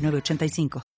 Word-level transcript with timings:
985. 0.00 0.89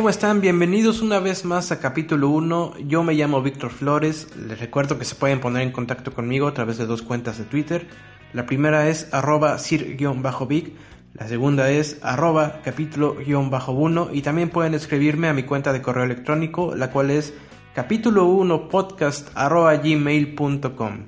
¿Cómo 0.00 0.08
están? 0.08 0.40
Bienvenidos 0.40 1.02
una 1.02 1.18
vez 1.18 1.44
más 1.44 1.72
a 1.72 1.78
capítulo 1.78 2.30
1. 2.30 2.78
Yo 2.86 3.02
me 3.02 3.12
llamo 3.12 3.42
Víctor 3.42 3.68
Flores. 3.68 4.28
Les 4.34 4.58
recuerdo 4.58 4.98
que 4.98 5.04
se 5.04 5.14
pueden 5.14 5.40
poner 5.40 5.60
en 5.60 5.72
contacto 5.72 6.14
conmigo 6.14 6.48
a 6.48 6.54
través 6.54 6.78
de 6.78 6.86
dos 6.86 7.02
cuentas 7.02 7.36
de 7.36 7.44
Twitter. 7.44 7.86
La 8.32 8.46
primera 8.46 8.88
es 8.88 9.12
arroba 9.12 9.58
sir-vic. 9.58 10.72
La 11.12 11.28
segunda 11.28 11.68
es 11.68 11.98
arroba 12.00 12.62
capítulo-1 12.64 14.08
y 14.14 14.22
también 14.22 14.48
pueden 14.48 14.72
escribirme 14.72 15.28
a 15.28 15.34
mi 15.34 15.42
cuenta 15.42 15.70
de 15.70 15.82
correo 15.82 16.04
electrónico, 16.04 16.74
la 16.74 16.90
cual 16.90 17.10
es 17.10 17.34
capítulo 17.74 18.24
1 18.24 18.70
podcast 18.70 19.28
arroba 19.34 19.76
gmail.com. 19.76 21.04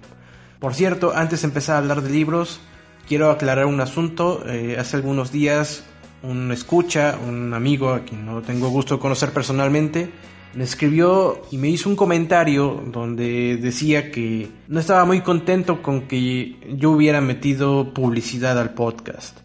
Por 0.59 0.75
cierto, 0.75 1.15
antes 1.17 1.41
de 1.41 1.49
empezar 1.49 1.77
a 1.77 1.79
hablar 1.79 2.03
de 2.03 2.11
libros, 2.11 2.61
quiero 3.09 3.31
aclarar 3.31 3.65
un 3.65 3.81
asunto. 3.81 4.45
Eh, 4.47 4.77
hace 4.79 4.97
algunos 4.97 5.33
días 5.33 5.83
un 6.23 6.53
escucha, 6.53 7.19
un 7.27 7.53
amigo 7.55 7.91
a 7.91 8.01
quien 8.01 8.25
no 8.25 8.43
tengo 8.43 8.69
gusto 8.69 8.97
de 8.97 9.01
conocer 9.01 9.33
personalmente, 9.33 10.11
me 10.55 10.65
escribió 10.65 11.43
y 11.51 11.57
me 11.57 11.69
hizo 11.69 11.89
un 11.89 11.97
comentario 11.97 12.83
donde 12.87 13.57
decía 13.57 14.11
que 14.11 14.49
no 14.69 14.81
estaba 14.81 15.05
muy 15.05 15.23
contento 15.23 15.83
con 15.83 16.03
que 16.03 16.57
yo 16.77 16.91
hubiera 16.91 17.21
metido 17.21 17.95
publicidad 17.95 18.59
al 18.59 18.75
podcast. 18.75 19.39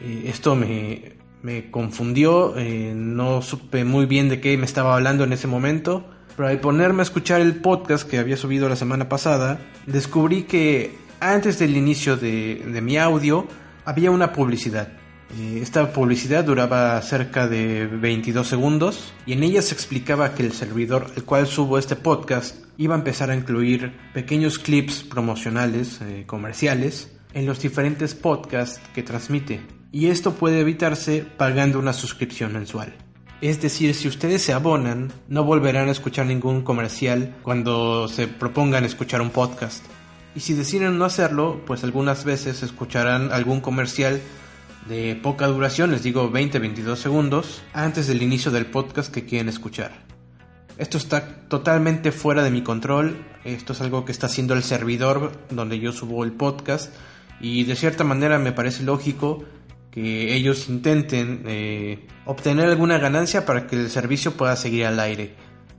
Eh, 0.00 0.24
esto 0.26 0.54
me, 0.54 1.16
confundió, 1.70 2.56
eh, 2.56 2.92
no 2.94 3.42
supe 3.42 3.84
muy 3.84 4.06
bien 4.06 4.28
de 4.28 4.40
qué 4.40 4.56
me 4.56 4.64
estaba 4.64 4.94
hablando 4.94 5.24
en 5.24 5.32
ese 5.32 5.48
momento, 5.48 6.04
pero 6.36 6.48
al 6.48 6.60
ponerme 6.60 7.00
a 7.00 7.02
escuchar 7.02 7.40
el 7.40 7.56
podcast 7.56 8.08
que 8.08 8.18
había 8.18 8.36
subido 8.36 8.68
la 8.68 8.76
semana 8.76 9.08
pasada, 9.08 9.58
descubrí 9.86 10.44
que 10.44 10.94
antes 11.18 11.58
del 11.58 11.76
inicio 11.76 12.16
de 12.16 12.80
mi 12.80 12.96
audio 12.96 13.48
había 13.84 14.12
una 14.12 14.32
publicidad. 14.32 14.97
Eh, 15.36 15.60
esta 15.60 15.92
publicidad 15.92 16.44
duraba 16.44 17.00
cerca 17.02 17.48
de 17.48 17.86
22 17.86 18.46
segundos 18.46 19.12
y 19.26 19.34
en 19.34 19.42
ella 19.42 19.60
se 19.60 19.74
explicaba 19.74 20.34
que 20.34 20.42
el 20.42 20.52
servidor 20.52 21.12
al 21.14 21.24
cual 21.24 21.46
subo 21.46 21.78
este 21.78 21.96
podcast 21.96 22.64
iba 22.78 22.94
a 22.94 22.98
empezar 22.98 23.30
a 23.30 23.36
incluir 23.36 23.92
pequeños 24.14 24.58
clips 24.58 25.02
promocionales, 25.02 26.00
eh, 26.00 26.24
comerciales, 26.26 27.12
en 27.34 27.44
los 27.44 27.60
diferentes 27.60 28.14
podcasts 28.14 28.80
que 28.94 29.02
transmite. 29.02 29.60
Y 29.92 30.06
esto 30.06 30.32
puede 30.32 30.60
evitarse 30.60 31.24
pagando 31.36 31.78
una 31.78 31.92
suscripción 31.92 32.52
mensual. 32.52 32.94
Es 33.40 33.60
decir, 33.60 33.94
si 33.94 34.08
ustedes 34.08 34.42
se 34.42 34.52
abonan, 34.52 35.12
no 35.28 35.44
volverán 35.44 35.88
a 35.88 35.92
escuchar 35.92 36.26
ningún 36.26 36.62
comercial 36.62 37.36
cuando 37.42 38.08
se 38.08 38.26
propongan 38.26 38.84
escuchar 38.84 39.20
un 39.20 39.30
podcast. 39.30 39.84
Y 40.34 40.40
si 40.40 40.54
deciden 40.54 40.98
no 40.98 41.04
hacerlo, 41.04 41.62
pues 41.66 41.84
algunas 41.84 42.24
veces 42.24 42.62
escucharán 42.62 43.32
algún 43.32 43.60
comercial 43.60 44.20
de 44.88 45.16
poca 45.16 45.46
duración, 45.46 45.90
les 45.90 46.02
digo 46.02 46.30
20-22 46.30 46.96
segundos, 46.96 47.62
antes 47.72 48.06
del 48.06 48.22
inicio 48.22 48.50
del 48.50 48.66
podcast 48.66 49.12
que 49.12 49.26
quieren 49.26 49.48
escuchar. 49.48 49.92
Esto 50.78 50.96
está 50.96 51.46
totalmente 51.48 52.10
fuera 52.10 52.42
de 52.42 52.50
mi 52.50 52.62
control, 52.62 53.16
esto 53.44 53.74
es 53.74 53.80
algo 53.80 54.04
que 54.04 54.12
está 54.12 54.26
haciendo 54.26 54.54
el 54.54 54.62
servidor 54.62 55.32
donde 55.50 55.78
yo 55.78 55.92
subo 55.92 56.24
el 56.24 56.32
podcast 56.32 56.94
y 57.40 57.64
de 57.64 57.76
cierta 57.76 58.02
manera 58.04 58.38
me 58.38 58.52
parece 58.52 58.82
lógico 58.82 59.44
que 59.90 60.34
ellos 60.34 60.68
intenten 60.68 61.42
eh, 61.46 62.06
obtener 62.24 62.66
alguna 62.66 62.98
ganancia 62.98 63.44
para 63.44 63.66
que 63.66 63.76
el 63.76 63.90
servicio 63.90 64.36
pueda 64.36 64.56
seguir 64.56 64.86
al 64.86 65.00
aire. 65.00 65.34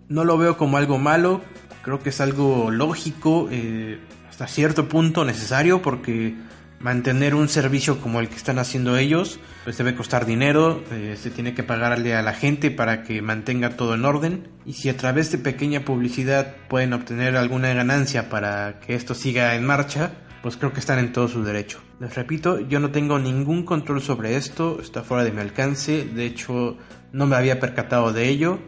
No 0.08 0.24
lo 0.24 0.38
veo 0.38 0.58
como 0.58 0.78
algo 0.78 0.98
malo, 0.98 1.42
creo 1.82 2.00
que 2.00 2.10
es 2.10 2.22
algo 2.22 2.70
lógico, 2.70 3.48
eh, 3.52 4.00
hasta 4.30 4.48
cierto 4.48 4.88
punto 4.88 5.26
necesario 5.26 5.82
porque 5.82 6.36
mantener 6.80 7.36
un 7.36 7.50
servicio 7.50 8.00
como 8.00 8.20
el 8.20 8.30
que 8.30 8.36
están 8.36 8.58
haciendo 8.60 8.98
ellos, 8.98 9.40
pues 9.64 9.78
debe 9.78 9.96
costar 9.96 10.26
dinero, 10.26 10.84
eh, 10.92 11.18
se 11.20 11.30
tiene 11.30 11.54
que 11.54 11.64
pagarle 11.64 12.16
a 12.16 12.22
la 12.22 12.34
gente 12.34 12.72
para 12.72 13.04
que 13.04 13.22
mantenga 13.22 13.72
todo 13.72 13.96
en 13.96 14.06
orden 14.06 14.48
y 14.66 14.74
si 14.74 14.90
a 14.90 14.98
través 14.98 15.32
de 15.32 15.38
pequeña 15.38 15.84
publicidad 15.84 16.56
pueden 16.70 16.94
obtener 16.94 17.36
alguna 17.36 17.74
ganancia 17.74 18.30
para 18.30 18.80
que 18.80 18.96
esto 18.96 19.14
siga 19.14 19.56
en 19.56 19.66
marcha, 19.66 20.12
pues 20.42 20.56
creo 20.56 20.72
que 20.72 20.80
están 20.80 21.00
en 21.00 21.12
todo 21.12 21.28
su 21.28 21.44
derecho. 21.44 21.80
Les 22.00 22.16
repito, 22.16 22.60
yo 22.62 22.80
no 22.80 22.92
tengo 22.92 23.20
ningún 23.20 23.64
control 23.64 24.02
sobre 24.02 24.38
esto, 24.38 24.80
está 24.82 25.04
fuera 25.04 25.24
de 25.24 25.32
mi 25.32 25.42
alcance, 25.42 26.06
de 26.06 26.26
hecho 26.26 26.78
no 27.12 27.26
me 27.26 27.36
había 27.36 27.60
percatado 27.60 28.14
de 28.14 28.30
ello 28.30 28.60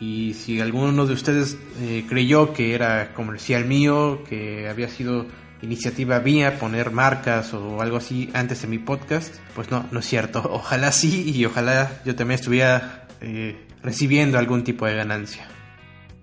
y 0.00 0.34
si 0.34 0.60
alguno 0.60 1.06
de 1.06 1.14
ustedes 1.14 1.56
eh, 1.80 2.04
creyó 2.08 2.52
que 2.52 2.74
era 2.74 3.14
comercial 3.14 3.64
mío, 3.64 4.22
que 4.28 4.68
había 4.68 4.88
sido 4.88 5.26
iniciativa 5.62 6.18
vía 6.18 6.58
poner 6.58 6.90
marcas 6.90 7.52
o 7.54 7.80
algo 7.80 7.96
así 7.96 8.30
antes 8.34 8.62
de 8.62 8.68
mi 8.68 8.78
podcast, 8.78 9.34
pues 9.54 9.70
no, 9.70 9.86
no 9.90 10.00
es 10.00 10.06
cierto. 10.06 10.42
Ojalá 10.52 10.92
sí 10.92 11.32
y 11.34 11.44
ojalá 11.44 12.00
yo 12.04 12.14
también 12.14 12.38
estuviera 12.38 13.06
eh, 13.20 13.66
recibiendo 13.82 14.38
algún 14.38 14.64
tipo 14.64 14.86
de 14.86 14.96
ganancia. 14.96 15.46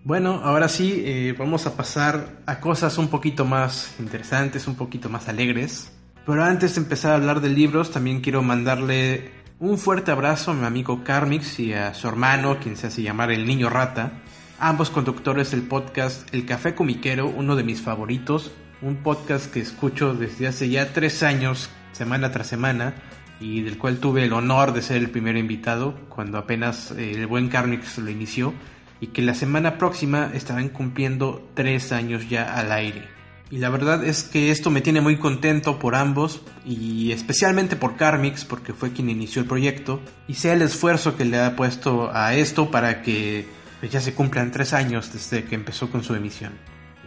Bueno, 0.03 0.41
ahora 0.43 0.69
sí, 0.69 1.01
eh, 1.03 1.35
vamos 1.37 1.65
a 1.65 1.75
pasar 1.75 2.41
a 2.45 2.59
cosas 2.59 2.97
un 2.99 3.07
poquito 3.07 3.43
más 3.43 3.95
interesantes, 3.99 4.67
un 4.67 4.75
poquito 4.75 5.09
más 5.09 5.27
alegres. 5.27 5.91
Pero 6.25 6.43
antes 6.43 6.75
de 6.75 6.81
empezar 6.81 7.11
a 7.11 7.15
hablar 7.15 7.41
de 7.41 7.49
libros, 7.49 7.91
también 7.91 8.21
quiero 8.21 8.43
mandarle 8.43 9.31
un 9.59 9.77
fuerte 9.77 10.11
abrazo 10.11 10.51
a 10.51 10.53
mi 10.53 10.65
amigo 10.65 11.03
Carmix 11.03 11.59
y 11.59 11.73
a 11.73 11.93
su 11.93 12.07
hermano, 12.07 12.59
quien 12.59 12.77
se 12.77 12.87
hace 12.87 13.01
llamar 13.01 13.31
el 13.31 13.47
Niño 13.47 13.69
Rata, 13.69 14.21
ambos 14.59 14.89
conductores 14.89 15.51
del 15.51 15.63
podcast 15.63 16.31
El 16.33 16.45
Café 16.45 16.75
Comiquero, 16.75 17.27
uno 17.27 17.55
de 17.55 17.63
mis 17.63 17.81
favoritos, 17.81 18.51
un 18.81 18.97
podcast 18.97 19.51
que 19.51 19.59
escucho 19.59 20.13
desde 20.13 20.47
hace 20.47 20.69
ya 20.69 20.93
tres 20.93 21.23
años, 21.23 21.69
semana 21.91 22.31
tras 22.31 22.47
semana, 22.47 22.95
y 23.39 23.61
del 23.61 23.77
cual 23.77 23.97
tuve 23.97 24.23
el 24.23 24.33
honor 24.33 24.73
de 24.73 24.81
ser 24.81 24.97
el 24.97 25.09
primer 25.09 25.37
invitado 25.37 25.95
cuando 26.09 26.37
apenas 26.37 26.91
eh, 26.91 27.11
el 27.11 27.27
buen 27.27 27.49
Carnix 27.49 27.97
lo 27.97 28.09
inició, 28.09 28.53
y 29.01 29.07
que 29.07 29.21
la 29.21 29.33
semana 29.33 29.77
próxima 29.77 30.31
estarán 30.33 30.69
cumpliendo 30.69 31.47
tres 31.53 31.91
años 31.91 32.29
ya 32.29 32.55
al 32.55 32.71
aire. 32.71 33.15
Y 33.51 33.57
la 33.57 33.69
verdad 33.69 34.03
es 34.03 34.23
que 34.23 34.49
esto 34.49 34.71
me 34.71 34.81
tiene 34.81 35.01
muy 35.01 35.17
contento 35.17 35.77
por 35.77 35.95
ambos 35.95 36.41
y 36.65 37.11
especialmente 37.11 37.75
por 37.75 37.95
Carmix 37.95 38.43
porque 38.43 38.73
fue 38.73 38.91
quien 38.91 39.09
inició 39.09 39.43
el 39.43 39.47
proyecto 39.47 40.01
y 40.27 40.33
sea 40.33 40.53
el 40.53 40.63
esfuerzo 40.63 41.15
que 41.15 41.25
le 41.25 41.39
ha 41.39 41.55
puesto 41.55 42.09
a 42.11 42.33
esto 42.33 42.71
para 42.71 43.03
que 43.03 43.47
pues, 43.79 43.91
ya 43.91 44.01
se 44.01 44.15
cumplan 44.15 44.51
tres 44.51 44.73
años 44.73 45.13
desde 45.13 45.43
que 45.43 45.53
empezó 45.53 45.91
con 45.91 46.03
su 46.03 46.15
emisión. 46.15 46.53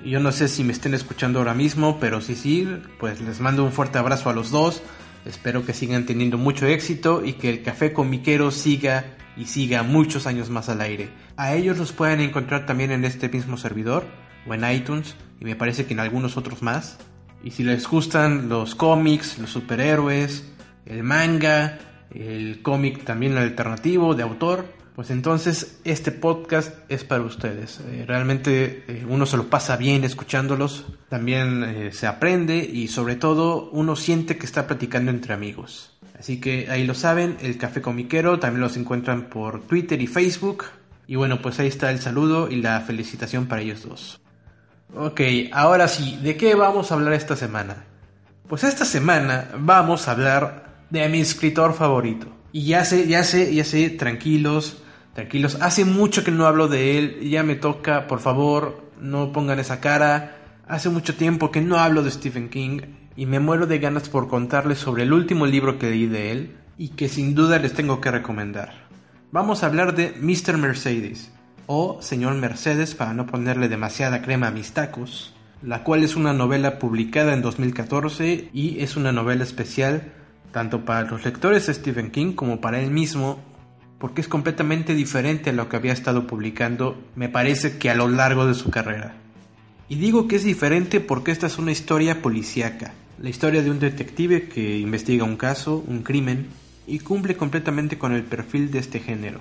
Yo 0.04 0.20
no 0.20 0.32
sé 0.32 0.48
si 0.48 0.64
me 0.64 0.72
estén 0.72 0.94
escuchando 0.94 1.38
ahora 1.38 1.54
mismo, 1.54 1.98
pero 2.00 2.20
si 2.20 2.34
sí, 2.34 2.68
pues 2.98 3.20
les 3.20 3.40
mando 3.40 3.64
un 3.64 3.72
fuerte 3.72 3.98
abrazo 3.98 4.30
a 4.30 4.32
los 4.32 4.50
dos. 4.50 4.82
Espero 5.24 5.64
que 5.66 5.74
sigan 5.74 6.06
teniendo 6.06 6.38
mucho 6.38 6.66
éxito 6.66 7.24
y 7.24 7.34
que 7.34 7.50
el 7.50 7.62
Café 7.62 7.92
Comiquero 7.92 8.50
siga 8.50 9.16
y 9.36 9.46
siga 9.46 9.82
muchos 9.82 10.26
años 10.26 10.50
más 10.50 10.68
al 10.68 10.80
aire. 10.80 11.10
A 11.36 11.54
ellos 11.54 11.78
los 11.78 11.92
pueden 11.92 12.20
encontrar 12.20 12.66
también 12.66 12.92
en 12.92 13.04
este 13.04 13.28
mismo 13.28 13.56
servidor 13.56 14.04
o 14.46 14.54
en 14.54 14.70
iTunes 14.70 15.14
y 15.40 15.44
me 15.44 15.56
parece 15.56 15.86
que 15.86 15.94
en 15.94 16.00
algunos 16.00 16.36
otros 16.36 16.62
más. 16.62 16.98
Y 17.42 17.50
si 17.50 17.62
les 17.62 17.86
gustan 17.86 18.48
los 18.48 18.74
cómics, 18.74 19.38
los 19.38 19.50
superhéroes, 19.50 20.44
el 20.86 21.02
manga, 21.02 21.78
el 22.10 22.62
cómic 22.62 23.04
también 23.04 23.36
alternativo 23.36 24.14
de 24.14 24.22
autor, 24.22 24.66
pues 24.98 25.10
entonces 25.10 25.78
este 25.84 26.10
podcast 26.10 26.74
es 26.88 27.04
para 27.04 27.22
ustedes. 27.22 27.78
Eh, 27.86 28.04
realmente 28.04 28.82
eh, 28.88 29.06
uno 29.08 29.26
se 29.26 29.36
lo 29.36 29.48
pasa 29.48 29.76
bien 29.76 30.02
escuchándolos, 30.02 30.86
también 31.08 31.62
eh, 31.62 31.92
se 31.92 32.08
aprende 32.08 32.56
y 32.56 32.88
sobre 32.88 33.14
todo 33.14 33.70
uno 33.70 33.94
siente 33.94 34.38
que 34.38 34.44
está 34.44 34.66
platicando 34.66 35.12
entre 35.12 35.34
amigos. 35.34 35.96
Así 36.18 36.40
que 36.40 36.68
ahí 36.68 36.84
lo 36.84 36.94
saben, 36.94 37.36
el 37.42 37.58
Café 37.58 37.80
Comiquero 37.80 38.40
también 38.40 38.60
los 38.60 38.76
encuentran 38.76 39.28
por 39.28 39.62
Twitter 39.68 40.02
y 40.02 40.08
Facebook. 40.08 40.64
Y 41.06 41.14
bueno, 41.14 41.40
pues 41.40 41.60
ahí 41.60 41.68
está 41.68 41.92
el 41.92 42.00
saludo 42.00 42.50
y 42.50 42.56
la 42.56 42.80
felicitación 42.80 43.46
para 43.46 43.62
ellos 43.62 43.84
dos. 43.88 44.20
Ok, 44.96 45.20
ahora 45.52 45.86
sí, 45.86 46.18
¿de 46.24 46.36
qué 46.36 46.56
vamos 46.56 46.90
a 46.90 46.94
hablar 46.94 47.12
esta 47.12 47.36
semana? 47.36 47.84
Pues 48.48 48.64
esta 48.64 48.84
semana 48.84 49.48
vamos 49.60 50.08
a 50.08 50.10
hablar 50.10 50.82
de 50.90 51.08
mi 51.08 51.20
escritor 51.20 51.72
favorito. 51.72 52.26
Y 52.50 52.64
ya 52.64 52.84
sé, 52.84 53.06
ya 53.06 53.22
sé, 53.22 53.54
ya 53.54 53.62
sé, 53.62 53.90
tranquilos, 53.90 54.82
tranquilos. 55.22 55.58
Hace 55.60 55.84
mucho 55.84 56.24
que 56.24 56.30
no 56.30 56.46
hablo 56.46 56.68
de 56.68 56.98
él, 56.98 57.28
ya 57.28 57.42
me 57.42 57.54
toca, 57.56 58.06
por 58.06 58.20
favor, 58.20 58.82
no 59.00 59.32
pongan 59.32 59.58
esa 59.58 59.80
cara. 59.80 60.36
Hace 60.66 60.88
mucho 60.88 61.14
tiempo 61.14 61.50
que 61.50 61.60
no 61.60 61.78
hablo 61.78 62.02
de 62.02 62.10
Stephen 62.10 62.48
King 62.48 62.80
y 63.16 63.26
me 63.26 63.40
muero 63.40 63.66
de 63.66 63.78
ganas 63.78 64.08
por 64.08 64.28
contarles 64.28 64.78
sobre 64.78 65.02
el 65.02 65.12
último 65.12 65.46
libro 65.46 65.78
que 65.78 65.90
leí 65.90 66.06
de 66.06 66.32
él 66.32 66.56
y 66.76 66.90
que 66.90 67.08
sin 67.08 67.34
duda 67.34 67.58
les 67.58 67.74
tengo 67.74 68.00
que 68.00 68.10
recomendar 68.10 68.88
vamos 69.30 69.62
a 69.62 69.66
hablar 69.66 69.94
de 69.94 70.14
Mr. 70.20 70.56
Mercedes, 70.56 71.30
o 71.66 72.00
Señor 72.00 72.34
Mercedes 72.34 72.94
para 72.94 73.12
no 73.12 73.26
ponerle 73.26 73.68
demasiada 73.68 74.22
crema 74.22 74.48
a 74.48 74.50
mis 74.50 74.72
tacos, 74.72 75.34
la 75.62 75.84
cual 75.84 76.02
es 76.02 76.16
una 76.16 76.32
novela 76.32 76.78
publicada 76.78 77.34
en 77.34 77.42
2014 77.42 78.48
y 78.52 78.80
es 78.80 78.96
una 78.96 79.12
novela 79.12 79.44
especial 79.44 80.12
tanto 80.52 80.86
para 80.86 81.02
los 81.02 81.24
lectores 81.24 81.66
de 81.66 81.74
Stephen 81.74 82.10
King 82.10 82.32
como 82.32 82.60
para 82.60 82.80
él 82.80 82.90
mismo, 82.90 83.40
porque 83.98 84.20
es 84.20 84.28
completamente 84.28 84.94
diferente 84.94 85.50
a 85.50 85.52
lo 85.52 85.68
que 85.68 85.76
había 85.76 85.92
estado 85.92 86.26
publicando, 86.26 86.96
me 87.16 87.28
parece 87.28 87.78
que 87.78 87.90
a 87.90 87.94
lo 87.94 88.08
largo 88.08 88.46
de 88.46 88.54
su 88.54 88.70
carrera. 88.70 89.14
Y 89.88 89.96
digo 89.96 90.28
que 90.28 90.36
es 90.36 90.44
diferente 90.44 91.00
porque 91.00 91.32
esta 91.32 91.46
es 91.46 91.58
una 91.58 91.72
historia 91.72 92.22
policíaca, 92.22 92.92
la 93.20 93.30
historia 93.30 93.62
de 93.62 93.70
un 93.70 93.80
detective 93.80 94.48
que 94.48 94.78
investiga 94.78 95.24
un 95.24 95.36
caso, 95.36 95.82
un 95.86 96.02
crimen, 96.02 96.46
y 96.86 97.00
cumple 97.00 97.36
completamente 97.36 97.98
con 97.98 98.12
el 98.12 98.22
perfil 98.22 98.70
de 98.70 98.78
este 98.78 99.00
género. 99.00 99.40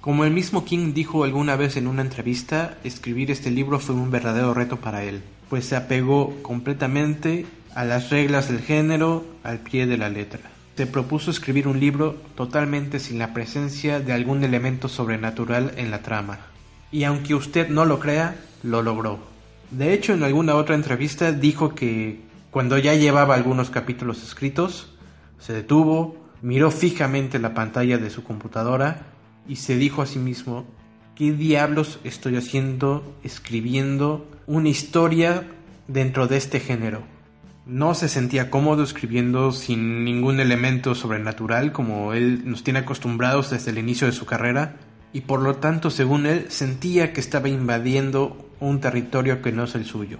Como 0.00 0.24
el 0.24 0.32
mismo 0.32 0.64
King 0.64 0.94
dijo 0.94 1.24
alguna 1.24 1.56
vez 1.56 1.76
en 1.76 1.86
una 1.86 2.02
entrevista, 2.02 2.78
escribir 2.84 3.30
este 3.30 3.50
libro 3.50 3.78
fue 3.78 3.94
un 3.94 4.10
verdadero 4.10 4.54
reto 4.54 4.76
para 4.76 5.04
él, 5.04 5.22
pues 5.48 5.66
se 5.66 5.76
apegó 5.76 6.34
completamente 6.42 7.46
a 7.74 7.84
las 7.84 8.10
reglas 8.10 8.48
del 8.48 8.60
género 8.60 9.24
al 9.42 9.58
pie 9.58 9.86
de 9.86 9.98
la 9.98 10.08
letra. 10.08 10.57
Se 10.78 10.86
propuso 10.86 11.32
escribir 11.32 11.66
un 11.66 11.80
libro 11.80 12.14
totalmente 12.36 13.00
sin 13.00 13.18
la 13.18 13.34
presencia 13.34 13.98
de 13.98 14.12
algún 14.12 14.44
elemento 14.44 14.88
sobrenatural 14.88 15.72
en 15.76 15.90
la 15.90 16.02
trama. 16.02 16.38
Y 16.92 17.02
aunque 17.02 17.34
usted 17.34 17.68
no 17.68 17.84
lo 17.84 17.98
crea, 17.98 18.36
lo 18.62 18.80
logró. 18.80 19.18
De 19.72 19.92
hecho, 19.92 20.14
en 20.14 20.22
alguna 20.22 20.54
otra 20.54 20.76
entrevista 20.76 21.32
dijo 21.32 21.74
que 21.74 22.20
cuando 22.52 22.78
ya 22.78 22.94
llevaba 22.94 23.34
algunos 23.34 23.70
capítulos 23.70 24.22
escritos, 24.22 24.94
se 25.40 25.52
detuvo, 25.52 26.16
Miró 26.42 26.70
fijamente 26.70 27.40
la 27.40 27.54
pantalla 27.54 27.98
de 27.98 28.10
su 28.10 28.22
computadora 28.22 29.02
y 29.48 29.56
se 29.56 29.76
dijo 29.76 30.02
a 30.02 30.06
sí 30.06 30.20
mismo, 30.20 30.64
¿qué 31.16 31.32
diablos 31.32 31.98
estoy 32.04 32.36
haciendo 32.36 33.16
escribiendo 33.24 34.28
una 34.46 34.68
historia 34.68 35.42
dentro 35.88 36.28
de 36.28 36.36
este 36.36 36.60
género? 36.60 37.17
No 37.68 37.94
se 37.94 38.08
sentía 38.08 38.48
cómodo 38.48 38.82
escribiendo 38.82 39.52
sin 39.52 40.02
ningún 40.02 40.40
elemento 40.40 40.94
sobrenatural 40.94 41.70
como 41.70 42.14
él 42.14 42.42
nos 42.46 42.64
tiene 42.64 42.80
acostumbrados 42.80 43.50
desde 43.50 43.70
el 43.70 43.78
inicio 43.78 44.06
de 44.06 44.14
su 44.14 44.24
carrera 44.24 44.76
y 45.12 45.20
por 45.20 45.40
lo 45.40 45.56
tanto 45.56 45.90
según 45.90 46.24
él 46.24 46.46
sentía 46.48 47.12
que 47.12 47.20
estaba 47.20 47.50
invadiendo 47.50 48.48
un 48.58 48.80
territorio 48.80 49.42
que 49.42 49.52
no 49.52 49.64
es 49.64 49.74
el 49.74 49.84
suyo. 49.84 50.18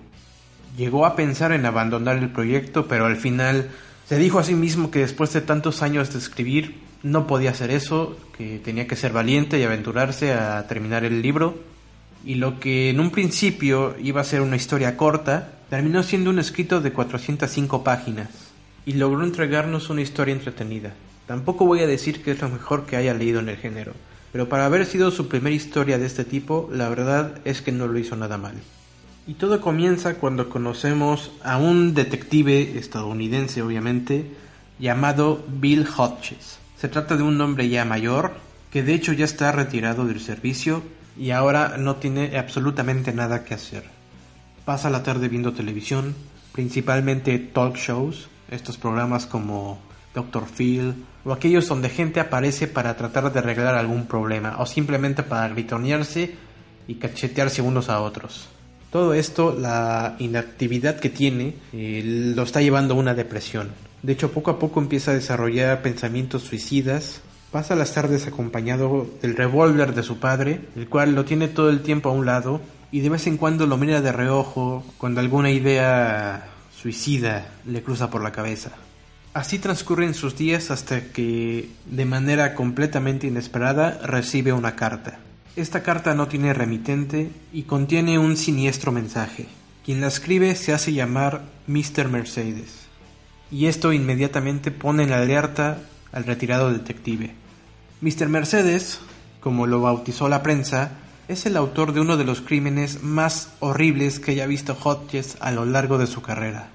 Llegó 0.76 1.06
a 1.06 1.16
pensar 1.16 1.52
en 1.52 1.64
abandonar 1.64 2.18
el 2.18 2.28
proyecto 2.28 2.86
pero 2.86 3.06
al 3.06 3.16
final 3.16 3.70
se 4.06 4.18
dijo 4.18 4.38
a 4.38 4.44
sí 4.44 4.54
mismo 4.54 4.90
que 4.90 5.00
después 5.00 5.32
de 5.32 5.40
tantos 5.40 5.80
años 5.80 6.12
de 6.12 6.18
escribir 6.18 6.76
no 7.02 7.26
podía 7.26 7.50
hacer 7.50 7.70
eso, 7.70 8.18
que 8.36 8.58
tenía 8.58 8.86
que 8.86 8.96
ser 8.96 9.12
valiente 9.12 9.58
y 9.58 9.62
aventurarse 9.62 10.34
a 10.34 10.66
terminar 10.66 11.04
el 11.04 11.22
libro. 11.22 11.58
Y 12.24 12.34
lo 12.34 12.58
que 12.60 12.90
en 12.90 13.00
un 13.00 13.10
principio 13.10 13.94
iba 14.02 14.20
a 14.20 14.24
ser 14.24 14.40
una 14.40 14.56
historia 14.56 14.96
corta, 14.96 15.57
terminó 15.70 16.02
siendo 16.02 16.30
un 16.30 16.38
escrito 16.38 16.80
de 16.80 16.92
405 16.92 17.84
páginas 17.84 18.28
y 18.86 18.94
logró 18.94 19.22
entregarnos 19.22 19.90
una 19.90 20.00
historia 20.00 20.34
entretenida. 20.34 20.94
Tampoco 21.26 21.66
voy 21.66 21.80
a 21.80 21.86
decir 21.86 22.22
que 22.22 22.30
es 22.30 22.40
lo 22.40 22.48
mejor 22.48 22.86
que 22.86 22.96
haya 22.96 23.12
leído 23.12 23.40
en 23.40 23.50
el 23.50 23.56
género, 23.56 23.92
pero 24.32 24.48
para 24.48 24.64
haber 24.64 24.86
sido 24.86 25.10
su 25.10 25.28
primera 25.28 25.54
historia 25.54 25.98
de 25.98 26.06
este 26.06 26.24
tipo, 26.24 26.70
la 26.72 26.88
verdad 26.88 27.38
es 27.44 27.60
que 27.60 27.72
no 27.72 27.86
lo 27.86 27.98
hizo 27.98 28.16
nada 28.16 28.38
mal. 28.38 28.54
Y 29.26 29.34
todo 29.34 29.60
comienza 29.60 30.14
cuando 30.14 30.48
conocemos 30.48 31.32
a 31.44 31.58
un 31.58 31.92
detective 31.92 32.78
estadounidense, 32.78 33.60
obviamente, 33.60 34.30
llamado 34.78 35.44
Bill 35.48 35.86
Hodges. 35.86 36.58
Se 36.78 36.88
trata 36.88 37.16
de 37.16 37.24
un 37.24 37.38
hombre 37.42 37.68
ya 37.68 37.84
mayor, 37.84 38.32
que 38.70 38.82
de 38.82 38.94
hecho 38.94 39.12
ya 39.12 39.26
está 39.26 39.52
retirado 39.52 40.06
del 40.06 40.20
servicio 40.20 40.82
y 41.18 41.32
ahora 41.32 41.76
no 41.76 41.96
tiene 41.96 42.38
absolutamente 42.38 43.12
nada 43.12 43.44
que 43.44 43.52
hacer. 43.52 43.97
Pasa 44.68 44.90
la 44.90 45.02
tarde 45.02 45.30
viendo 45.30 45.54
televisión, 45.54 46.14
principalmente 46.52 47.38
talk 47.38 47.76
shows, 47.78 48.28
estos 48.50 48.76
programas 48.76 49.24
como 49.24 49.78
Dr. 50.14 50.44
Phil, 50.44 51.06
o 51.24 51.32
aquellos 51.32 51.66
donde 51.68 51.88
gente 51.88 52.20
aparece 52.20 52.66
para 52.66 52.94
tratar 52.94 53.32
de 53.32 53.38
arreglar 53.38 53.76
algún 53.76 54.04
problema, 54.04 54.56
o 54.58 54.66
simplemente 54.66 55.22
para 55.22 55.48
gritonearse 55.48 56.34
y 56.86 56.96
cachetearse 56.96 57.62
unos 57.62 57.88
a 57.88 58.02
otros. 58.02 58.50
Todo 58.92 59.14
esto, 59.14 59.56
la 59.58 60.16
inactividad 60.18 61.00
que 61.00 61.08
tiene, 61.08 61.54
eh, 61.72 62.02
lo 62.36 62.42
está 62.42 62.60
llevando 62.60 62.92
a 62.92 62.98
una 62.98 63.14
depresión. 63.14 63.70
De 64.02 64.12
hecho, 64.12 64.32
poco 64.32 64.50
a 64.50 64.58
poco 64.58 64.80
empieza 64.80 65.12
a 65.12 65.14
desarrollar 65.14 65.80
pensamientos 65.80 66.42
suicidas. 66.42 67.22
Pasa 67.50 67.74
las 67.74 67.94
tardes 67.94 68.26
acompañado 68.26 69.06
del 69.22 69.34
revólver 69.34 69.94
de 69.94 70.02
su 70.02 70.18
padre, 70.18 70.60
el 70.76 70.90
cual 70.90 71.14
lo 71.14 71.24
tiene 71.24 71.48
todo 71.48 71.70
el 71.70 71.80
tiempo 71.80 72.10
a 72.10 72.12
un 72.12 72.26
lado 72.26 72.60
y 72.90 73.00
de 73.00 73.08
vez 73.08 73.26
en 73.26 73.36
cuando 73.36 73.66
lo 73.66 73.76
mira 73.76 74.00
de 74.00 74.12
reojo 74.12 74.84
cuando 74.98 75.20
alguna 75.20 75.50
idea 75.50 76.48
suicida 76.74 77.48
le 77.66 77.82
cruza 77.82 78.10
por 78.10 78.22
la 78.22 78.32
cabeza. 78.32 78.70
Así 79.34 79.58
transcurren 79.58 80.14
sus 80.14 80.36
días 80.36 80.70
hasta 80.70 81.12
que, 81.12 81.68
de 81.86 82.04
manera 82.04 82.54
completamente 82.54 83.26
inesperada, 83.26 84.00
recibe 84.02 84.52
una 84.52 84.74
carta. 84.74 85.18
Esta 85.54 85.82
carta 85.82 86.14
no 86.14 86.28
tiene 86.28 86.54
remitente 86.54 87.30
y 87.52 87.62
contiene 87.62 88.18
un 88.18 88.36
siniestro 88.36 88.90
mensaje. 88.90 89.46
Quien 89.84 90.00
la 90.00 90.06
escribe 90.06 90.54
se 90.54 90.72
hace 90.72 90.92
llamar 90.92 91.42
Mr. 91.66 92.08
Mercedes. 92.08 92.86
Y 93.50 93.66
esto 93.66 93.92
inmediatamente 93.92 94.70
pone 94.70 95.04
en 95.04 95.12
alerta 95.12 95.78
al 96.12 96.24
retirado 96.24 96.72
detective. 96.72 97.34
Mr. 98.00 98.28
Mercedes, 98.28 99.00
como 99.40 99.66
lo 99.66 99.80
bautizó 99.80 100.28
la 100.28 100.42
prensa, 100.42 100.92
es 101.28 101.44
el 101.44 101.58
autor 101.58 101.92
de 101.92 102.00
uno 102.00 102.16
de 102.16 102.24
los 102.24 102.40
crímenes 102.40 103.02
más 103.02 103.52
horribles 103.60 104.18
que 104.18 104.30
haya 104.32 104.46
visto 104.46 104.76
Hodges 104.82 105.36
a 105.40 105.52
lo 105.52 105.66
largo 105.66 105.98
de 105.98 106.06
su 106.06 106.22
carrera. 106.22 106.70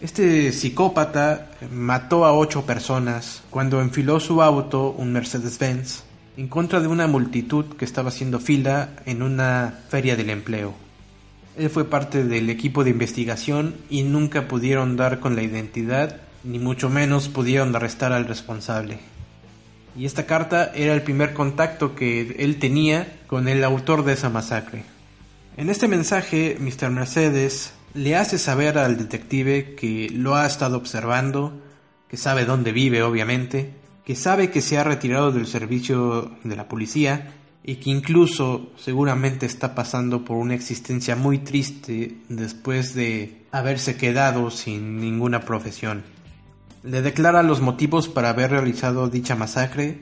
Este 0.00 0.50
psicópata 0.50 1.52
mató 1.72 2.24
a 2.24 2.34
ocho 2.34 2.66
personas 2.66 3.42
cuando 3.50 3.80
enfiló 3.80 4.18
su 4.18 4.42
auto, 4.42 4.90
un 4.90 5.12
Mercedes-Benz, 5.12 6.02
en 6.36 6.48
contra 6.48 6.80
de 6.80 6.88
una 6.88 7.06
multitud 7.06 7.76
que 7.76 7.84
estaba 7.84 8.08
haciendo 8.08 8.40
fila 8.40 8.90
en 9.06 9.22
una 9.22 9.78
feria 9.88 10.16
del 10.16 10.30
empleo. 10.30 10.74
Él 11.56 11.70
fue 11.70 11.84
parte 11.84 12.24
del 12.24 12.50
equipo 12.50 12.82
de 12.82 12.90
investigación 12.90 13.76
y 13.88 14.02
nunca 14.02 14.48
pudieron 14.48 14.96
dar 14.96 15.20
con 15.20 15.36
la 15.36 15.44
identidad, 15.44 16.20
ni 16.42 16.58
mucho 16.58 16.90
menos 16.90 17.28
pudieron 17.28 17.74
arrestar 17.76 18.12
al 18.12 18.26
responsable. 18.26 18.98
Y 19.96 20.06
esta 20.06 20.26
carta 20.26 20.72
era 20.74 20.92
el 20.92 21.02
primer 21.02 21.34
contacto 21.34 21.94
que 21.94 22.36
él 22.38 22.58
tenía 22.58 23.20
con 23.26 23.48
el 23.48 23.62
autor 23.62 24.04
de 24.04 24.14
esa 24.14 24.28
masacre. 24.28 24.84
En 25.56 25.70
este 25.70 25.86
mensaje, 25.86 26.56
Mr. 26.58 26.90
Mercedes 26.90 27.74
le 27.94 28.16
hace 28.16 28.38
saber 28.38 28.76
al 28.76 28.96
detective 28.98 29.76
que 29.76 30.10
lo 30.12 30.34
ha 30.34 30.46
estado 30.46 30.76
observando, 30.76 31.60
que 32.08 32.16
sabe 32.16 32.44
dónde 32.44 32.72
vive 32.72 33.02
obviamente, 33.02 33.72
que 34.04 34.16
sabe 34.16 34.50
que 34.50 34.60
se 34.60 34.78
ha 34.78 34.84
retirado 34.84 35.30
del 35.30 35.46
servicio 35.46 36.32
de 36.42 36.56
la 36.56 36.68
policía 36.68 37.34
y 37.62 37.76
que 37.76 37.90
incluso 37.90 38.72
seguramente 38.76 39.46
está 39.46 39.74
pasando 39.74 40.24
por 40.24 40.36
una 40.36 40.54
existencia 40.54 41.16
muy 41.16 41.38
triste 41.38 42.18
después 42.28 42.94
de 42.94 43.46
haberse 43.52 43.96
quedado 43.96 44.50
sin 44.50 45.00
ninguna 45.00 45.40
profesión. 45.40 46.02
Le 46.84 47.00
declara 47.00 47.42
los 47.42 47.62
motivos 47.62 48.08
para 48.08 48.28
haber 48.28 48.50
realizado 48.50 49.08
dicha 49.08 49.34
masacre, 49.34 50.00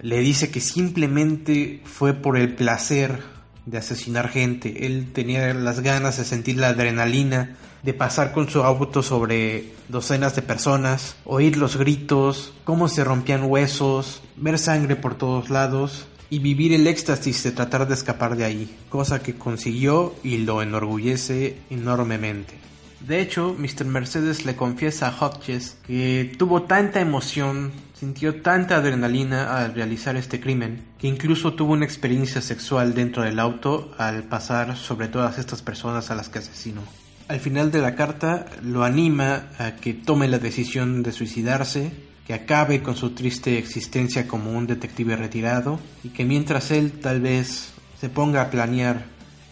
le 0.00 0.18
dice 0.18 0.50
que 0.50 0.60
simplemente 0.60 1.80
fue 1.84 2.12
por 2.12 2.36
el 2.36 2.54
placer 2.54 3.22
de 3.64 3.78
asesinar 3.78 4.28
gente, 4.28 4.84
él 4.84 5.08
tenía 5.14 5.54
las 5.54 5.80
ganas 5.80 6.18
de 6.18 6.26
sentir 6.26 6.58
la 6.58 6.68
adrenalina 6.68 7.56
de 7.82 7.94
pasar 7.94 8.32
con 8.32 8.50
su 8.50 8.62
auto 8.62 9.02
sobre 9.02 9.72
docenas 9.88 10.36
de 10.36 10.42
personas, 10.42 11.16
oír 11.24 11.56
los 11.56 11.78
gritos, 11.78 12.52
cómo 12.64 12.88
se 12.88 13.02
rompían 13.02 13.44
huesos, 13.44 14.20
ver 14.36 14.58
sangre 14.58 14.96
por 14.96 15.14
todos 15.14 15.48
lados 15.48 16.06
y 16.28 16.40
vivir 16.40 16.74
el 16.74 16.86
éxtasis 16.86 17.42
de 17.44 17.52
tratar 17.52 17.88
de 17.88 17.94
escapar 17.94 18.36
de 18.36 18.44
ahí, 18.44 18.76
cosa 18.90 19.22
que 19.22 19.36
consiguió 19.36 20.14
y 20.22 20.36
lo 20.36 20.60
enorgullece 20.60 21.56
enormemente. 21.70 22.58
De 23.00 23.20
hecho, 23.20 23.56
Mr. 23.58 23.86
Mercedes 23.86 24.44
le 24.44 24.56
confiesa 24.56 25.08
a 25.08 25.16
Hodges 25.18 25.78
que 25.86 26.34
tuvo 26.38 26.62
tanta 26.62 27.00
emoción 27.00 27.72
sintió 28.00 28.40
tanta 28.40 28.76
adrenalina 28.76 29.58
al 29.58 29.74
realizar 29.74 30.16
este 30.16 30.40
crimen 30.40 30.82
que 30.98 31.06
incluso 31.06 31.52
tuvo 31.52 31.74
una 31.74 31.84
experiencia 31.84 32.40
sexual 32.40 32.94
dentro 32.94 33.22
del 33.22 33.38
auto 33.38 33.92
al 33.98 34.22
pasar 34.22 34.74
sobre 34.78 35.08
todas 35.08 35.38
estas 35.38 35.60
personas 35.60 36.10
a 36.10 36.14
las 36.14 36.30
que 36.30 36.38
asesinó. 36.38 36.80
Al 37.28 37.40
final 37.40 37.70
de 37.70 37.82
la 37.82 37.94
carta 37.94 38.46
lo 38.62 38.84
anima 38.84 39.50
a 39.58 39.76
que 39.76 39.92
tome 39.92 40.28
la 40.28 40.38
decisión 40.38 41.02
de 41.02 41.12
suicidarse, 41.12 41.92
que 42.26 42.32
acabe 42.32 42.82
con 42.82 42.96
su 42.96 43.10
triste 43.10 43.58
existencia 43.58 44.26
como 44.26 44.50
un 44.50 44.66
detective 44.66 45.14
retirado 45.14 45.78
y 46.02 46.08
que 46.08 46.24
mientras 46.24 46.70
él 46.70 46.92
tal 46.92 47.20
vez 47.20 47.72
se 48.00 48.08
ponga 48.08 48.40
a 48.40 48.50
planear 48.50 49.04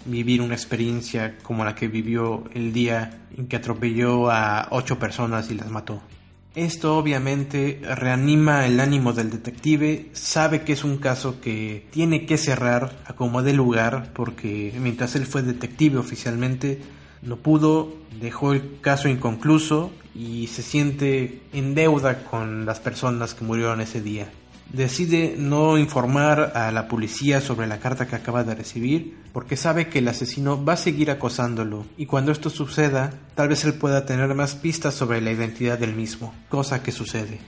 vivir 0.09 0.43
una 0.43 0.55
experiencia 0.55 1.39
como 1.43 1.65
la 1.65 1.75
que 1.75 1.89
vivió 1.89 2.45
el 2.55 2.73
día 2.73 3.27
en 3.37 3.47
que 3.47 3.57
atropelló 3.57 4.31
a 4.31 4.69
ocho 4.71 4.99
personas 4.99 5.51
y 5.51 5.55
las 5.55 5.71
mató. 5.71 6.01
Esto 6.55 6.97
obviamente 6.97 7.81
reanima 7.95 8.67
el 8.67 8.81
ánimo 8.81 9.13
del 9.13 9.31
detective, 9.31 10.09
sabe 10.13 10.63
que 10.63 10.73
es 10.73 10.83
un 10.83 10.97
caso 10.97 11.41
que 11.41 11.87
tiene 11.91 12.27
que 12.27 12.39
cerrar 12.39 12.97
a 13.07 13.13
como 13.13 13.43
dé 13.43 13.53
lugar 13.53 14.11
porque 14.15 14.75
mientras 14.81 15.15
él 15.15 15.27
fue 15.27 15.43
detective 15.43 15.99
oficialmente 15.99 16.81
no 17.23 17.37
pudo, 17.37 17.95
dejó 18.21 18.53
el 18.53 18.81
caso 18.81 19.09
inconcluso 19.09 19.93
y 20.15 20.49
se 20.49 20.63
siente 20.63 21.43
en 21.53 21.75
deuda 21.75 22.25
con 22.25 22.65
las 22.67 22.81
personas 22.81 23.35
que 23.35 23.45
murieron 23.45 23.81
ese 23.81 24.01
día 24.01 24.29
decide 24.73 25.37
no 25.39 25.79
informar 25.79 26.53
a 26.55 26.71
la 26.73 26.89
policía 26.89 27.41
sobre 27.41 27.67
la 27.67 27.79
carta 27.79 28.07
que 28.07 28.17
acaba 28.17 28.45
de 28.45 28.55
recibir 28.55 29.17
porque 29.33 29.57
sabe 29.57 29.89
que 29.89 30.01
el 30.01 30.09
asesino 30.09 30.63
va 30.63 30.75
a 30.75 30.77
seguir 30.77 31.11
acosándolo 31.11 31.87
y 31.97 32.07
cuando 32.07 32.33
esto 32.33 32.51
suceda 32.51 33.13
tal 33.35 33.49
vez 33.49 33.65
él 33.65 33.75
pueda 33.75 34.05
tener 34.05 34.35
más 34.35 34.55
pistas 34.55 34.95
sobre 34.95 35.21
la 35.21 35.33
identidad 35.33 35.79
del 35.79 35.95
mismo, 35.95 36.35
cosa 36.49 36.83
que 36.83 36.93
sucede. 36.93 37.39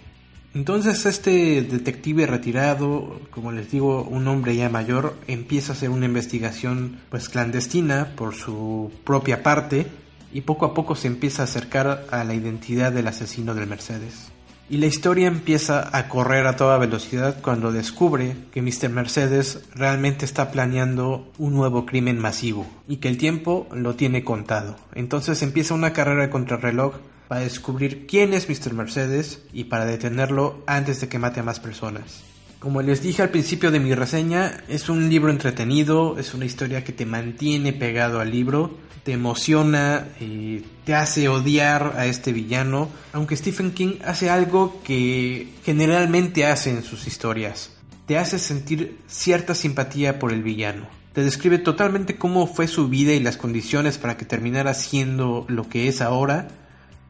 Entonces 0.53 1.07
este 1.07 1.63
detective 1.63 2.27
retirado, 2.27 3.21
como 3.31 3.53
les 3.53 3.71
digo, 3.71 4.03
un 4.03 4.27
hombre 4.27 4.57
ya 4.57 4.69
mayor, 4.69 5.15
empieza 5.29 5.73
a 5.73 5.77
hacer 5.77 5.91
una 5.91 6.07
investigación 6.07 6.99
pues 7.09 7.29
clandestina 7.29 8.15
por 8.17 8.35
su 8.35 8.91
propia 9.05 9.43
parte 9.43 9.87
y 10.33 10.41
poco 10.41 10.67
a 10.67 10.75
poco 10.75 10.97
se 10.97 11.07
empieza 11.07 11.43
a 11.43 11.45
acercar 11.45 12.07
a 12.11 12.25
la 12.25 12.35
identidad 12.35 12.93
del 12.93 13.07
asesino 13.07 13.55
del 13.55 13.69
Mercedes. 13.69 14.33
Y 14.71 14.77
la 14.77 14.87
historia 14.87 15.27
empieza 15.27 15.91
a 15.97 16.07
correr 16.07 16.47
a 16.47 16.55
toda 16.55 16.79
velocidad 16.79 17.41
cuando 17.43 17.73
descubre 17.73 18.37
que 18.53 18.63
Mr. 18.63 18.89
Mercedes 18.89 19.65
realmente 19.75 20.25
está 20.25 20.53
planeando 20.53 21.29
un 21.39 21.55
nuevo 21.55 21.87
crimen 21.87 22.21
masivo 22.21 22.69
y 22.87 22.99
que 22.99 23.09
el 23.09 23.19
tiempo 23.19 23.67
lo 23.73 23.97
tiene 23.97 24.23
contado. 24.23 24.77
Entonces 24.95 25.43
empieza 25.43 25.75
una 25.75 25.93
carrera 25.93 26.23
de 26.23 26.31
contrarreloj 26.31 26.95
para 27.27 27.41
descubrir 27.41 28.07
quién 28.07 28.33
es 28.33 28.49
Mr. 28.49 28.73
Mercedes 28.73 29.43
y 29.53 29.65
para 29.65 29.87
detenerlo 29.87 30.63
antes 30.69 31.01
de 31.01 31.09
que 31.09 31.19
mate 31.19 31.41
a 31.41 31.43
más 31.43 31.59
personas. 31.59 32.30
Como 32.61 32.83
les 32.83 33.03
dije 33.03 33.23
al 33.23 33.31
principio 33.31 33.73
de 33.73 33.81
mi 33.81 33.95
reseña, 33.95 34.63
es 34.69 34.89
un 34.89 35.09
libro 35.09 35.31
entretenido, 35.33 36.17
es 36.19 36.35
una 36.35 36.45
historia 36.45 36.85
que 36.85 36.93
te 36.93 37.07
mantiene 37.07 37.73
pegado 37.73 38.21
al 38.21 38.31
libro 38.31 38.79
te 39.05 39.13
emociona, 39.13 40.09
y 40.21 40.63
te 40.85 40.95
hace 40.95 41.29
odiar 41.29 41.95
a 41.97 42.07
este 42.07 42.33
villano, 42.33 42.89
aunque 43.13 43.37
Stephen 43.37 43.73
King 43.73 43.95
hace 44.05 44.31
algo 44.31 44.83
que 44.85 45.49
generalmente 45.65 46.47
hace 46.47 46.71
en 46.71 46.83
sus 46.83 47.07
historias, 47.07 47.71
te 48.07 48.19
hace 48.19 48.39
sentir 48.39 48.99
cierta 49.07 49.55
simpatía 49.55 50.19
por 50.19 50.33
el 50.33 50.43
villano. 50.43 50.87
Te 51.13 51.23
describe 51.23 51.59
totalmente 51.59 52.17
cómo 52.17 52.47
fue 52.47 52.69
su 52.69 52.89
vida 52.89 53.13
y 53.13 53.21
las 53.21 53.37
condiciones 53.37 53.99
para 53.99 54.17
que 54.17 54.25
terminara 54.25 54.75
siendo 54.75 55.45
lo 55.49 55.69
que 55.69 55.89
es 55.89 56.01
ahora. 56.01 56.49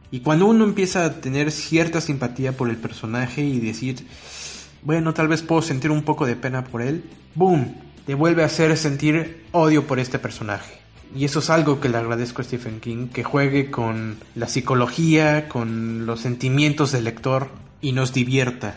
Y 0.09 0.21
cuando 0.21 0.47
uno 0.47 0.63
empieza 0.63 1.05
a 1.05 1.21
tener 1.21 1.51
cierta 1.51 2.01
simpatía 2.01 2.51
por 2.53 2.69
el 2.69 2.77
personaje 2.77 3.43
y 3.43 3.59
decir, 3.59 4.07
bueno, 4.83 5.13
tal 5.13 5.27
vez 5.27 5.41
puedo 5.41 5.61
sentir 5.61 5.91
un 5.91 6.03
poco 6.03 6.25
de 6.25 6.35
pena 6.35 6.63
por 6.63 6.81
él, 6.81 7.03
¡boom! 7.35 7.75
Te 8.05 8.15
vuelve 8.15 8.43
a 8.43 8.47
hacer 8.47 8.75
sentir 8.77 9.45
odio 9.51 9.85
por 9.85 9.99
este 9.99 10.19
personaje. 10.19 10.81
Y 11.15 11.25
eso 11.25 11.39
es 11.39 11.49
algo 11.49 11.79
que 11.79 11.89
le 11.89 11.97
agradezco 11.97 12.41
a 12.41 12.45
Stephen 12.45 12.79
King, 12.79 13.09
que 13.09 13.23
juegue 13.23 13.69
con 13.69 14.17
la 14.33 14.47
psicología, 14.47 15.49
con 15.49 16.05
los 16.05 16.21
sentimientos 16.21 16.91
del 16.91 17.03
lector 17.03 17.49
y 17.81 17.91
nos 17.91 18.13
divierta. 18.13 18.75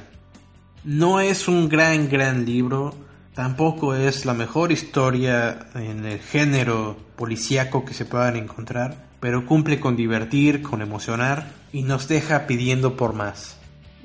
No 0.83 1.21
es 1.21 1.49
un 1.49 1.69
gran, 1.69 2.09
gran 2.09 2.45
libro, 2.45 2.95
tampoco 3.35 3.95
es 3.95 4.27
la 4.27 4.35
mejor 4.35 4.73
historia 4.73 5.69
en 5.75 6.05
el 6.05 6.19
género 6.19 6.97
policíaco 7.17 7.85
que 7.85 7.95
se 7.95 8.05
puedan 8.05 8.37
encontrar, 8.37 9.07
pero 9.21 9.47
cumple 9.47 9.81
con 9.81 9.97
divertir, 9.97 10.61
con 10.61 10.83
emocionar 10.83 11.53
y 11.73 11.83
nos 11.83 12.09
deja 12.09 12.47
pidiendo 12.47 12.97
por 12.97 13.15
más. 13.15 13.57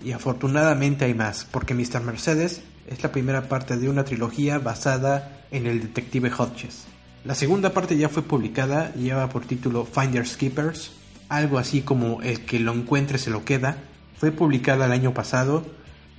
Y 0.03 0.11
afortunadamente 0.11 1.05
hay 1.05 1.13
más, 1.13 1.45
porque 1.49 1.73
Mr. 1.73 2.01
Mercedes 2.01 2.61
es 2.87 3.03
la 3.03 3.11
primera 3.11 3.47
parte 3.47 3.77
de 3.77 3.89
una 3.89 4.05
trilogía 4.05 4.59
basada 4.59 5.43
en 5.51 5.67
el 5.67 5.81
detective 5.81 6.31
Hodges. 6.31 6.85
La 7.25 7.35
segunda 7.35 7.73
parte 7.73 7.97
ya 7.97 8.09
fue 8.09 8.23
publicada, 8.23 8.93
lleva 8.93 9.29
por 9.29 9.45
título 9.45 9.85
Finders 9.85 10.37
Keepers, 10.37 10.91
algo 11.27 11.57
así 11.57 11.81
como 11.81 12.21
El 12.21 12.45
que 12.45 12.59
lo 12.59 12.73
encuentre 12.73 13.17
se 13.17 13.29
lo 13.29 13.43
queda. 13.45 13.77
Fue 14.17 14.31
publicada 14.31 14.85
el 14.85 14.91
año 14.91 15.13
pasado 15.13 15.65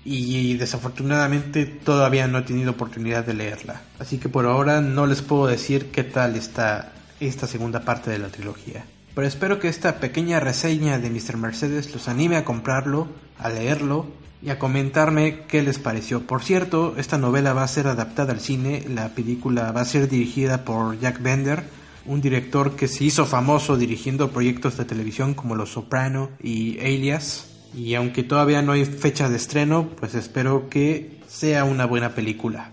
y 0.05 0.57
desafortunadamente 0.57 1.67
todavía 1.67 2.27
no 2.27 2.39
he 2.39 2.43
tenido 2.43 2.73
oportunidad 2.73 3.25
de 3.25 3.35
leerla. 3.35 3.83
Así 3.99 4.19
que 4.19 4.29
por 4.29 4.47
ahora 4.47 4.81
no 4.81 5.07
les 5.07 5.23
puedo 5.23 5.47
decir 5.47 5.91
qué 5.91 6.05
tal 6.05 6.37
está 6.37 6.93
esta 7.19 7.47
segunda 7.47 7.81
parte 7.81 8.11
de 8.11 8.19
la 8.19 8.29
trilogía. 8.29 8.85
Pero 9.15 9.27
espero 9.27 9.59
que 9.59 9.69
esta 9.69 9.99
pequeña 9.99 10.41
reseña 10.41 10.99
de 10.99 11.11
Mr. 11.11 11.37
Mercedes 11.37 11.93
los 11.93 12.09
anime 12.09 12.37
a 12.37 12.45
comprarlo, 12.45 13.09
a 13.39 13.49
leerlo 13.49 14.07
y 14.43 14.51
a 14.51 14.59
comentarme 14.59 15.43
qué 15.49 15.63
les 15.63 15.79
pareció. 15.79 16.27
Por 16.27 16.43
cierto, 16.43 16.95
esta 16.97 17.19
novela 17.19 17.53
va 17.53 17.65
a 17.65 17.69
ser 17.69 17.87
adaptada 17.87 18.33
al 18.33 18.41
cine, 18.41 18.85
la 18.89 19.11
película 19.11 19.73
va 19.73 19.83
a 19.83 19.85
ser 19.85 20.09
dirigida 20.09 20.65
por 20.65 20.99
Jack 20.99 21.21
Bender, 21.21 21.65
un 22.07 22.21
director 22.21 22.77
que 22.77 22.89
se 22.89 23.05
hizo 23.05 23.27
famoso 23.27 23.77
dirigiendo 23.77 24.31
proyectos 24.31 24.77
de 24.77 24.85
televisión 24.85 25.35
como 25.35 25.55
Los 25.55 25.73
Soprano 25.73 26.31
y 26.43 26.79
Alias. 26.81 27.47
Y 27.75 27.95
aunque 27.95 28.25
todavía 28.25 28.63
no 28.63 28.73
hay 28.73 28.85
fecha 28.85 29.29
de 29.29 29.37
estreno, 29.37 29.91
pues 29.99 30.15
espero 30.15 30.69
que 30.69 31.21
sea 31.29 31.65
una 31.65 31.85
buena 31.85 32.15
película. 32.15 32.73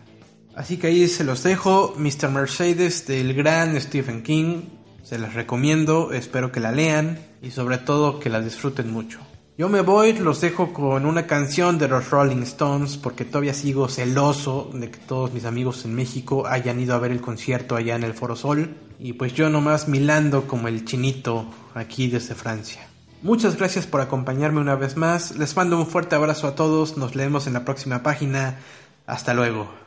Así 0.56 0.78
que 0.78 0.88
ahí 0.88 1.08
se 1.08 1.24
los 1.24 1.44
dejo, 1.44 1.94
Mr. 1.98 2.30
Mercedes 2.32 3.06
del 3.06 3.36
gran 3.36 3.80
Stephen 3.80 4.24
King. 4.24 4.62
Se 5.08 5.18
las 5.18 5.36
recomiendo, 5.36 6.12
espero 6.12 6.52
que 6.52 6.60
la 6.60 6.74
lean 6.74 7.18
y 7.42 7.52
sobre 7.52 7.78
todo 7.78 8.20
que 8.20 8.30
la 8.30 8.42
disfruten 8.42 8.92
mucho. 8.92 9.20
Yo 9.58 9.70
me 9.70 9.80
voy, 9.80 10.12
los 10.12 10.42
dejo 10.42 10.74
con 10.74 11.06
una 11.06 11.28
canción 11.28 11.78
de 11.78 11.88
los 11.88 12.10
Rolling 12.10 12.42
Stones 12.42 12.98
porque 12.98 13.24
todavía 13.24 13.54
sigo 13.54 13.88
celoso 13.88 14.70
de 14.74 14.92
que 14.92 14.98
todos 14.98 15.32
mis 15.32 15.46
amigos 15.46 15.86
en 15.86 15.96
México 15.96 16.46
hayan 16.46 16.82
ido 16.82 16.94
a 16.94 17.00
ver 17.00 17.12
el 17.12 17.22
concierto 17.22 17.78
allá 17.78 17.96
en 17.96 18.04
el 18.04 18.16
Foro 18.16 18.36
Sol 18.36 18.76
y 19.00 19.14
pues 19.14 19.34
yo 19.34 19.50
nomás 19.50 19.88
milando 19.88 20.46
como 20.46 20.68
el 20.68 20.84
chinito 20.84 21.46
aquí 21.74 22.10
desde 22.10 22.36
Francia. 22.36 22.86
Muchas 23.22 23.56
gracias 23.56 23.88
por 23.88 24.02
acompañarme 24.02 24.60
una 24.60 24.76
vez 24.76 24.98
más, 24.98 25.38
les 25.38 25.56
mando 25.56 25.78
un 25.78 25.88
fuerte 25.88 26.16
abrazo 26.16 26.48
a 26.48 26.56
todos, 26.56 26.98
nos 26.98 27.16
leemos 27.16 27.48
en 27.48 27.54
la 27.54 27.64
próxima 27.64 28.04
página, 28.04 28.60
hasta 29.06 29.34
luego. 29.34 29.87